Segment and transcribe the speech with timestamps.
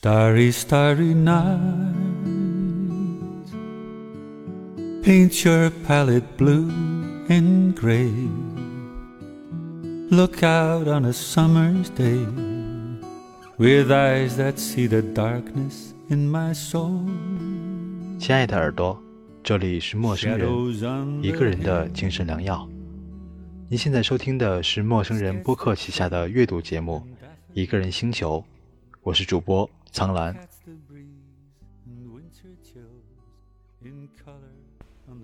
[0.00, 1.58] Starry, starry night.
[5.02, 6.70] Paint your palette blue
[7.28, 8.12] and gray.
[10.12, 12.24] Look out on a summer's day
[13.58, 17.04] with eyes that see the darkness in my soul.
[18.20, 19.02] 亲爱的耳朵，
[19.42, 20.48] 这里是陌生人，
[21.24, 22.68] 一个人的精神良药。
[23.68, 27.02] 您现在收听的是陌生人播客旗下的阅读节目
[27.52, 28.38] 《一个人星球》，
[29.02, 30.36] 我是主播苍兰。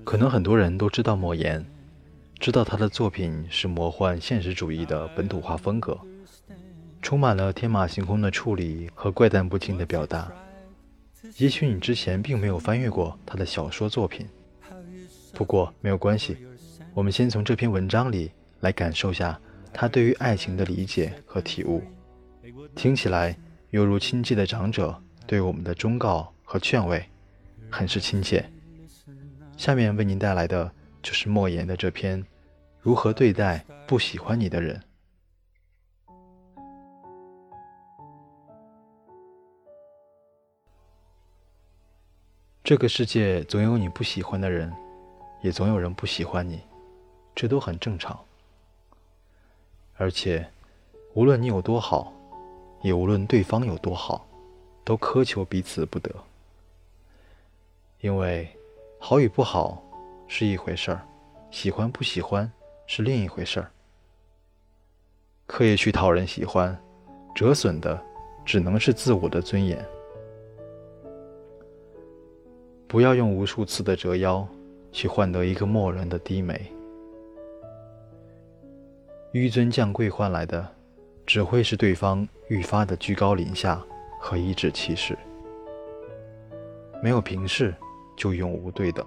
[0.05, 1.65] 可能很多人都知道莫言，
[2.39, 5.99] 知道他的作品是魔幻现实主义的本土化风格，
[7.03, 10.33] 充满了天马行空的处理和怪诞不经的表达。
[11.39, 14.27] 也许你之前并没有翻阅过他的小说作品，
[15.33, 16.37] 不过没有关系，
[16.93, 19.39] 我们先从这篇文章里来感受下
[19.73, 21.83] 他对于爱情的理解和体悟，
[22.75, 23.37] 听起来
[23.75, 27.05] 犹如亲切的长者对我们的忠告和劝慰，
[27.69, 28.49] 很是亲切。
[29.57, 30.71] 下面为您带来的
[31.03, 32.23] 就是莫言的这篇
[32.81, 34.81] 《如何对待不喜欢你的人》。
[42.63, 44.73] 这个世界总有你不喜欢的人，
[45.43, 46.61] 也总有人不喜欢你，
[47.35, 48.17] 这都很正常。
[49.97, 50.49] 而且，
[51.15, 52.13] 无论你有多好，
[52.85, 54.25] 也无论对方有多好，
[54.85, 56.15] 都苛求彼此不得，
[58.01, 58.49] 因为。
[59.07, 59.85] 好与不好
[60.29, 61.07] 是一回事儿，
[61.51, 62.51] 喜欢不喜欢
[62.87, 63.71] 是另一回事儿。
[65.47, 66.75] 刻意去讨人喜欢，
[67.35, 68.03] 折损的
[68.47, 69.85] 只能是自我的尊严。
[72.89, 74.49] 不要用无数次的折腰
[74.91, 76.59] 去换得一个漠然的低眉，
[79.35, 80.67] 纡尊降贵换来的
[81.27, 83.83] 只会是对方愈发的居高临下
[84.19, 85.19] 和颐指气使。
[87.03, 87.75] 没有平视。
[88.17, 89.05] 就永无对等，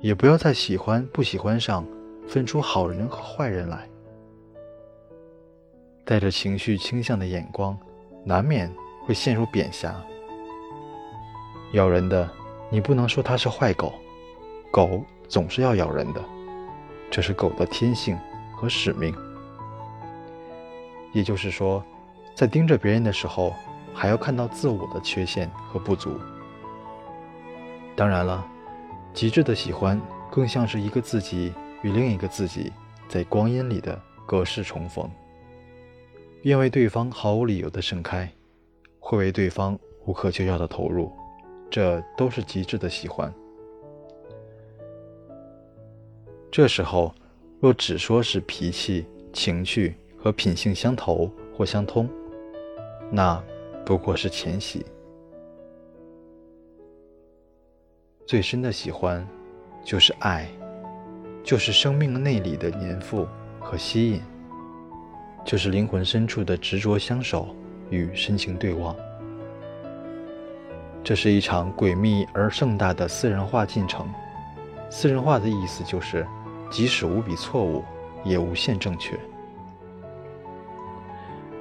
[0.00, 1.82] 也不要在喜欢不喜欢上
[2.28, 3.88] 分出好人和坏人来。
[6.04, 7.74] 带着情绪倾向的眼光，
[8.22, 8.70] 难免
[9.06, 9.98] 会陷入贬狭。
[11.72, 12.30] 咬人的，
[12.68, 13.94] 你不能说它是坏狗，
[14.70, 16.22] 狗总是要咬人的，
[17.10, 18.14] 这是狗的天性
[18.54, 19.16] 和使命。
[21.14, 21.82] 也就是说，
[22.36, 23.54] 在盯着别人的时候，
[23.94, 26.20] 还要看到自我的缺陷和不足。
[27.96, 28.46] 当然了，
[29.14, 29.98] 极致的喜欢
[30.30, 32.70] 更像是一个自己与另一个自己
[33.08, 35.10] 在光阴里的隔世重逢，
[36.42, 38.30] 愿为对方毫无理由的盛开，
[39.00, 41.10] 会为对方无可救药的投入，
[41.70, 43.32] 这都是极致的喜欢。
[46.52, 47.14] 这时候，
[47.60, 52.06] 若只说是脾气、情趣和品性相投或相通，
[53.10, 53.42] 那
[53.84, 54.84] 不过是浅喜。
[58.26, 59.26] 最深的喜欢，
[59.84, 60.48] 就是爱，
[61.44, 63.26] 就是生命内里的粘附
[63.60, 64.20] 和吸引，
[65.44, 67.54] 就是灵魂深处的执着相守
[67.88, 68.96] 与深情对望。
[71.04, 74.08] 这是一场诡秘而盛大的私人化进程。
[74.90, 76.26] 私人化的意思就是，
[76.68, 77.84] 即使无比错误，
[78.24, 79.16] 也无限正确。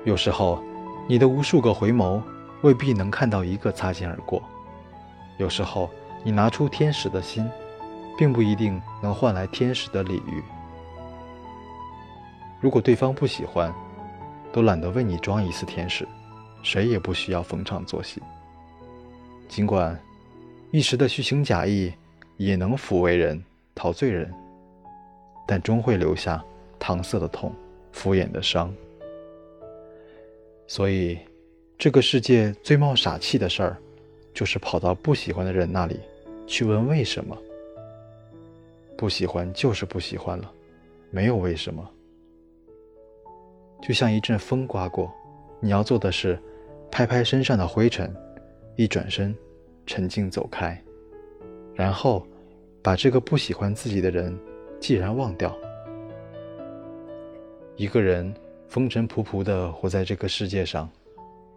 [0.03, 0.63] 有时候，
[1.07, 2.21] 你的无数个回眸，
[2.61, 4.41] 未必能看到一个擦肩而过。
[5.37, 5.89] 有时候。
[6.27, 7.47] 你拿出天使的心，
[8.17, 10.43] 并不一定能换来天使的礼遇。
[12.59, 13.71] 如果对方不喜欢，
[14.51, 16.07] 都懒得为你装一次天使，
[16.63, 18.23] 谁也不需要逢场作戏。
[19.47, 19.95] 尽管
[20.71, 21.93] 一时的虚情假意
[22.37, 23.39] 也能抚慰人、
[23.75, 24.33] 陶醉人，
[25.45, 26.43] 但终会留下
[26.79, 27.53] 搪塞的痛、
[27.91, 28.73] 敷衍的伤。
[30.67, 31.17] 所以，
[31.77, 33.77] 这个世界最冒傻气的事儿，
[34.33, 35.99] 就是跑到不喜欢的人那里。
[36.47, 37.35] 去问为什么？
[38.95, 40.51] 不喜欢就是不喜欢了，
[41.09, 41.89] 没有为什么。
[43.81, 45.11] 就像一阵风刮过，
[45.59, 46.39] 你要做的是
[46.91, 48.15] 拍拍身上的灰尘，
[48.75, 49.35] 一转身，
[49.85, 50.79] 沉静走开，
[51.73, 52.25] 然后
[52.81, 54.37] 把这个不喜欢自己的人
[54.79, 55.55] 既然忘掉。
[57.75, 58.33] 一个人
[58.67, 60.89] 风尘仆仆地活在这个世界上，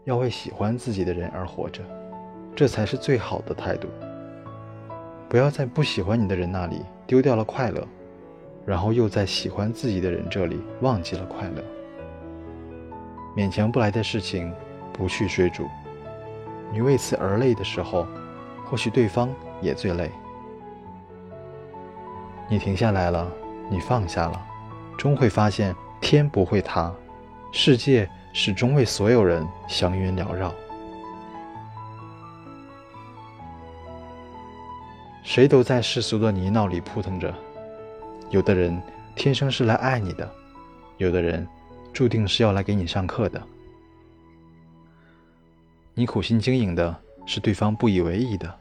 [0.05, 1.83] 要为喜欢自己的人而活着，
[2.55, 3.89] 这才是最好的态度。
[5.29, 7.87] 不要在不喜欢你的人那里丢掉了快乐，
[8.65, 11.63] 然后又在喜欢自己的人这里忘记了快乐。
[13.37, 14.53] 勉强不来的事情，
[14.93, 15.67] 不去追逐。
[16.73, 18.07] 你为此而累的时候，
[18.65, 19.29] 或许对方
[19.61, 20.11] 也最累。
[22.49, 23.31] 你停下来了，
[23.71, 24.47] 你放下了，
[24.97, 26.95] 终会发现天不会塌
[27.53, 30.55] 世界始终为所有人祥云缭绕。
[35.23, 37.35] 谁都在世俗的泥淖里扑腾着
[38.31, 38.81] 有的人
[39.15, 40.27] 天生是来爱你的
[40.97, 41.47] 有的人
[41.93, 43.43] 注定是要来给你上课的。
[45.95, 46.97] 你苦心经营的
[47.27, 48.55] 是对方不以为意的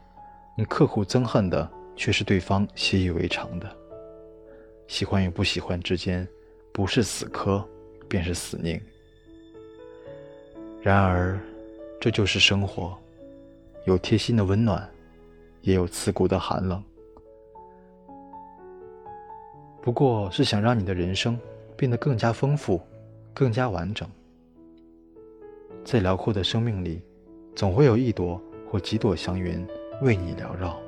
[0.56, 3.76] 你刻苦憎恨的却是对方习以为常的。
[4.88, 6.26] 喜欢与不喜欢之间
[6.78, 7.68] 不是死磕，
[8.08, 8.80] 便是死拧。
[10.80, 11.36] 然而，
[12.00, 12.96] 这就是生活，
[13.84, 14.88] 有贴心的温暖。
[15.62, 16.80] 也有刺骨的寒冷，
[19.82, 21.36] 不过是想让你的人生
[21.76, 22.80] 变得更加丰富、
[23.34, 24.08] 更加完整。
[25.84, 27.02] 在辽阔的生命里，
[27.56, 28.40] 总会有一朵
[28.70, 29.66] 或几朵祥云
[30.00, 30.78] 为你缭绕。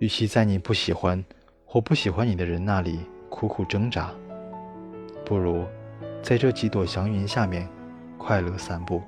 [0.00, 1.24] 与其在你不喜欢
[1.64, 3.00] 或不喜欢你的人那里
[3.32, 4.10] 苦苦挣扎，
[5.24, 5.64] 不如
[6.22, 7.66] 在这几朵祥云下面
[8.18, 9.02] 快乐散步。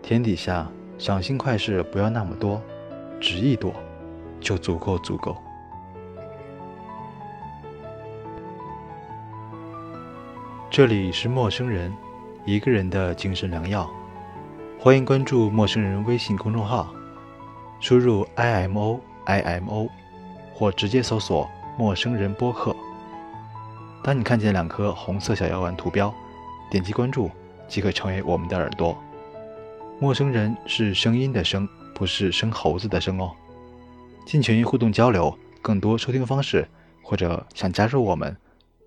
[0.00, 0.70] 天底下。
[0.98, 2.60] 赏心快事不要那么多，
[3.18, 3.72] 只一朵
[4.38, 5.34] 就足够足够。
[10.68, 11.90] 这里是陌生人，
[12.44, 13.90] 一个人的精神良药。
[14.78, 16.94] 欢迎关注陌生人微信公众号，
[17.80, 19.88] 输入 i m o i m o，
[20.52, 21.48] 或直接搜索
[21.80, 22.76] 陌生人播客。
[24.04, 26.14] 当你看见两颗红色小药丸图标，
[26.70, 27.30] 点击关注
[27.66, 28.94] 即可成为我们的耳朵。
[29.98, 33.30] 陌生人是声音的声，不是生猴子的生哦。
[34.26, 36.68] 进群互动交流，更多收听方式，
[37.02, 38.36] 或者想加入我们，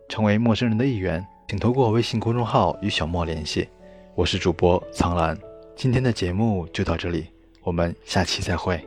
[0.08, 3.68] 成为陌生人的一员，请通过微信公众号与小莫联系。
[4.14, 5.36] 我是主播苍兰，
[5.76, 7.26] 今天的节目就到这里，
[7.64, 8.86] 我们下期再会。